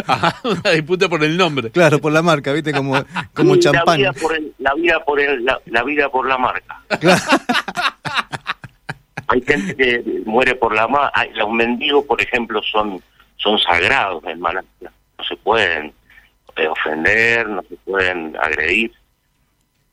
Ah, 0.07 0.35
una 0.43 0.71
disputa 0.71 1.09
por 1.09 1.23
el 1.23 1.35
nombre. 1.37 1.71
Claro, 1.71 1.99
por 1.99 2.11
la 2.11 2.21
marca, 2.21 2.51
viste, 2.53 2.71
como, 2.73 3.03
como 3.33 3.55
champán. 3.57 4.01
La 4.01 4.11
vida 4.11 4.13
por 4.21 4.35
el, 4.35 4.53
la 4.59 4.73
vida 4.75 4.99
por 5.05 5.19
el, 5.19 5.45
la, 5.45 5.59
la 5.65 5.83
vida 5.83 6.09
por 6.09 6.27
la 6.27 6.37
marca. 6.37 6.81
Claro. 6.99 7.21
Hay 9.27 9.41
gente 9.41 9.75
que 9.75 10.03
muere 10.25 10.55
por 10.55 10.73
la 10.73 10.87
marca. 10.87 11.25
Los 11.35 11.51
mendigos, 11.51 12.05
por 12.05 12.21
ejemplo, 12.21 12.61
son 12.63 13.01
son 13.37 13.59
sagrados 13.59 14.23
en 14.25 14.39
Malasia. 14.39 14.91
No 15.17 15.23
se 15.23 15.35
pueden 15.37 15.93
eh, 16.55 16.67
ofender, 16.67 17.47
no 17.47 17.61
se 17.69 17.75
pueden 17.77 18.35
agredir, 18.37 18.91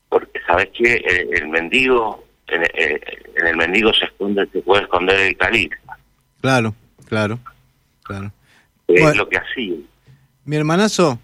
porque 0.09 0.39
sabes 0.47 0.69
que 0.73 0.95
el, 0.95 1.33
el 1.43 1.47
mendigo, 1.49 2.25
en, 2.47 2.63
eh, 2.63 2.99
en 3.35 3.47
el 3.47 3.57
mendigo 3.57 3.93
se 3.93 4.05
esconde, 4.05 4.47
se 4.51 4.61
puede 4.61 4.83
esconder 4.83 5.19
el 5.19 5.37
califa, 5.37 5.75
Claro, 6.41 6.73
claro, 7.07 7.39
claro. 8.03 8.31
que 8.87 8.93
Bueno. 8.93 9.09
es 9.09 9.15
lo 9.17 9.29
que 9.29 9.37
hacía. 9.37 9.75
Mi 10.45 10.55
hermanazo. 10.55 11.19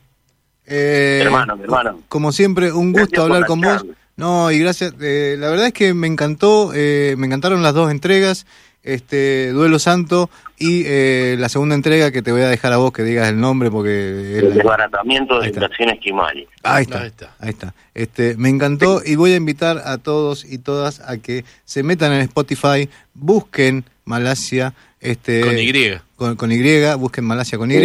eh, 0.65 1.17
Mi 1.21 1.25
hermano, 1.25 1.55
mi 1.55 1.63
hermano. 1.63 2.01
Como 2.07 2.31
siempre, 2.31 2.71
un 2.71 2.91
gusto 2.91 3.23
hablar 3.23 3.41
la 3.41 3.47
con 3.47 3.61
vos. 3.61 3.85
No, 4.21 4.51
y 4.51 4.59
gracias. 4.59 4.93
eh, 5.01 5.35
la 5.39 5.49
verdad 5.49 5.67
es 5.67 5.73
que 5.73 5.93
me 5.95 6.05
encantó, 6.07 6.71
eh, 6.75 7.15
me 7.17 7.25
encantaron 7.25 7.61
las 7.63 7.73
dos 7.73 7.89
entregas, 7.91 8.45
este 8.83 9.49
Duelo 9.49 9.77
Santo 9.79 10.29
y 10.57 10.83
eh, 10.85 11.35
la 11.39 11.49
segunda 11.49 11.75
entrega 11.75 12.11
que 12.11 12.21
te 12.21 12.31
voy 12.31 12.41
a 12.41 12.47
dejar 12.47 12.71
a 12.73 12.77
vos 12.77 12.91
que 12.93 13.03
digas 13.03 13.29
el 13.29 13.39
nombre 13.39 13.69
porque 13.71 13.89
es 14.37 14.43
El 14.43 14.49
la- 14.49 14.55
desbaratamiento 14.55 15.35
de 15.39 15.45
Ahí 15.45 15.47
está. 15.51 15.61
inversiones 15.65 15.99
Kimali. 15.99 16.47
Ahí 16.63 16.83
está, 16.83 16.97
Ahí 16.97 17.03
ahí 17.03 17.07
está. 17.09 17.35
está. 17.49 17.73
Este, 17.95 18.35
me 18.37 18.49
encantó 18.49 19.01
y 19.05 19.15
voy 19.15 19.33
a 19.33 19.35
invitar 19.35 19.81
a 19.85 19.97
todos 19.97 20.45
y 20.45 20.57
todas 20.59 20.99
a 21.01 21.17
que 21.17 21.43
se 21.65 21.81
metan 21.83 22.13
en 22.13 22.21
Spotify, 22.21 22.89
busquen 23.13 23.85
Malasia, 24.05 24.73
este, 24.99 25.41
Con 25.41 25.57
Y. 25.57 25.73
con, 26.15 26.35
con 26.35 26.51
Y, 26.51 26.59
busquen 26.97 27.23
Malasia 27.25 27.57
con 27.57 27.71
Y, 27.71 27.75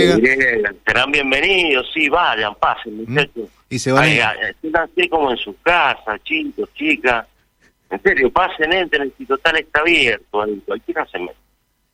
Serán 0.87 1.13
bienvenidos, 1.13 1.87
sí, 1.95 2.09
vayan, 2.09 2.55
pasen, 2.61 3.05
muchachos. 3.07 3.49
Y 3.69 3.79
se 3.79 3.93
van 3.93 4.05
Ay, 4.05 4.21
a, 4.21 4.35
siéntanse 4.61 5.09
como 5.09 5.31
en 5.31 5.37
su 5.37 5.55
casa, 5.63 6.19
chicos, 6.25 6.69
chicas. 6.75 7.27
En 7.91 8.03
serio, 8.03 8.31
pasen, 8.33 8.73
entren, 8.73 9.13
si 9.17 9.25
total 9.27 9.57
está 9.59 9.81
abierto, 9.81 10.43
ahí, 10.43 10.61
cualquiera 10.67 11.07
se 11.07 11.19
mete. 11.19 11.37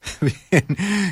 Bien. 0.50 0.66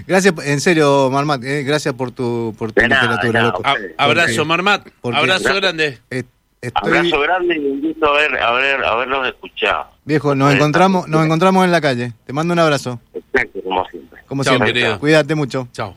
Gracias, 0.07 0.35
en 0.45 0.61
serio, 0.61 1.11
Marmat, 1.11 1.45
eh, 1.45 1.63
gracias 1.63 1.95
por 1.95 2.11
tu, 2.11 2.55
por 2.59 2.73
tu 2.73 2.81
nada, 2.83 3.03
literatura, 3.03 3.41
nada. 3.41 3.53
loco. 3.53 3.63
A- 3.65 4.05
abrazo, 4.05 4.45
Marmat. 4.45 4.89
porque- 5.01 5.19
Abrazo 5.19 5.55
grande. 5.55 5.99
Eh, 6.11 6.25
estoy- 6.61 6.97
Abrazo 6.97 7.21
grande 7.21 7.57
y 7.57 7.67
un 7.67 7.81
gusto 7.83 8.07
haber, 8.07 8.37
haber, 8.43 8.85
haberlos 8.85 9.29
escuchado. 9.29 9.91
viejo, 10.05 10.35
nos 10.35 10.53
encontramos, 10.55 11.07
nos 11.09 11.25
encontramos 11.25 11.65
en 11.65 11.71
la 11.73 11.81
calle. 11.81 12.13
Te 12.27 12.33
mando 12.33 12.53
un 12.55 12.59
abrazo, 12.59 13.01
Exacto, 13.15 13.61
como 13.63 13.87
siempre. 13.89 14.23
como 14.27 14.43
Chao, 14.45 14.55
siempre. 14.55 14.73
querido. 14.73 14.99
Cuídate 14.99 15.35
mucho. 15.35 15.69
Chao. 15.73 15.95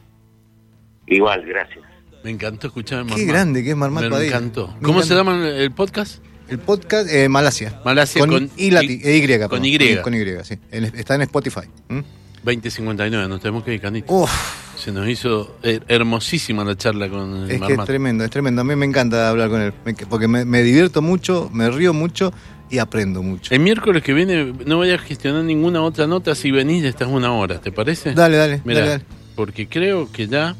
Igual, 1.07 1.43
gracias. 1.45 1.83
Me 2.23 2.29
encantó 2.31 2.67
escuchar 2.67 2.99
a 2.99 3.03
Qué 3.03 3.09
Marmat. 3.11 3.27
grande 3.27 3.63
que 3.63 3.69
es 3.71 3.75
Marmat 3.75 4.03
Me 4.05 4.09
Padilla. 4.09 4.29
encantó. 4.37 4.67
Me 4.67 4.81
¿Cómo 4.81 4.99
encanta. 4.99 5.07
se 5.07 5.15
llama 5.15 5.47
el- 5.49 5.71
podcast? 5.71 6.23
El 6.49 6.59
podcast 6.59 7.09
eh, 7.09 7.27
Malasia. 7.29 7.81
Malasia 7.85 8.19
con, 8.19 8.29
con 8.29 8.49
y, 8.57 8.69
lati- 8.71 8.99
y- 9.03 9.47
con. 9.47 9.65
Y. 9.65 9.97
Con, 10.01 10.13
Y, 10.13 10.25
sí. 10.43 10.57
En- 10.71 10.85
está 10.85 11.15
en 11.15 11.21
Spotify. 11.23 11.61
¿Mm? 11.89 11.99
2059, 12.43 13.27
nos 13.29 13.39
tenemos 13.41 13.63
que 13.63 13.73
ir, 13.73 13.79
Canito. 13.81 14.13
Uf, 14.13 14.31
Se 14.77 14.91
nos 14.91 15.07
hizo 15.07 15.57
eh, 15.63 15.79
hermosísima 15.87 16.65
la 16.65 16.75
charla 16.75 17.07
con 17.09 17.35
el 17.35 17.43
es 17.43 17.47
que 17.47 17.53
es 17.53 17.59
Marmat. 17.61 17.85
tremendo, 17.87 18.23
es 18.25 18.29
tremendo. 18.29 18.61
A 18.61 18.63
mí 18.65 18.75
me 18.75 18.85
encanta 18.85 19.29
hablar 19.29 19.49
con 19.49 19.61
él, 19.61 19.73
porque 20.09 20.27
me, 20.27 20.43
me 20.43 20.61
divierto 20.61 21.01
mucho, 21.01 21.49
me 21.53 21.69
río 21.71 21.93
mucho 21.93 22.33
y 22.69 22.79
aprendo 22.79 23.23
mucho. 23.23 23.53
El 23.53 23.61
miércoles 23.61 24.03
que 24.03 24.13
viene 24.13 24.51
no 24.65 24.77
voy 24.77 24.91
a 24.91 24.97
gestionar 24.97 25.43
ninguna 25.45 25.81
otra 25.81 26.05
nota. 26.07 26.35
Si 26.35 26.51
venís, 26.51 26.83
estás 26.83 27.07
una 27.07 27.31
hora, 27.31 27.61
¿te 27.61 27.71
parece? 27.71 28.13
Dale, 28.13 28.35
dale, 28.35 28.61
Mirá, 28.65 28.79
dale, 28.79 28.91
dale. 28.91 29.03
porque 29.35 29.67
creo 29.69 30.11
que 30.11 30.27
ya. 30.27 30.55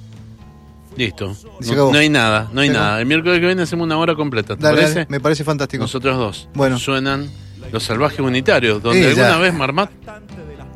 Listo. 0.97 1.35
No, 1.75 1.93
hay 1.97 2.09
nada, 2.09 2.49
no 2.53 2.61
hay 2.61 2.69
acabó. 2.69 2.83
nada. 2.85 2.99
El 2.99 3.05
miércoles 3.07 3.39
que 3.39 3.45
viene 3.47 3.63
hacemos 3.63 3.85
una 3.85 3.97
hora 3.97 4.15
completa, 4.15 4.55
¿te 4.55 4.61
Dale, 4.63 4.75
parece? 4.77 4.93
dale, 4.99 5.07
me 5.09 5.19
parece 5.19 5.43
fantástico. 5.43 5.83
Nosotros 5.83 6.17
dos. 6.17 6.49
Bueno. 6.53 6.77
Suenan 6.77 7.29
los 7.71 7.83
salvajes 7.83 8.19
unitarios, 8.19 8.81
donde 8.83 8.99
Sí, 9.01 9.07
alguna 9.09 9.29
ya. 9.29 9.37
vez 9.37 9.53
Marmat 9.53 9.89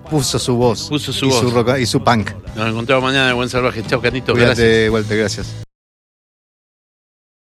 Puso 0.10 0.39
su 0.39 0.56
voz. 0.56 0.88
Puso 0.88 1.12
su 1.12 1.25
y 1.25 1.30
voz. 1.30 1.41
Su 1.41 1.51
roca, 1.51 1.77
y 1.80 1.86
su 1.86 2.01
punk. 2.01 2.32
nos 2.56 2.69
encontramos 2.69 3.03
mañana 3.03 3.27
de 3.27 3.34
Buen 3.34 3.49
Salvaje. 3.49 3.84
Chao, 3.84 4.01
Canito. 4.01 4.32
Cuídate, 4.32 4.62
Gracias. 4.62 4.89
Walter, 4.93 5.17
gracias. 5.17 5.66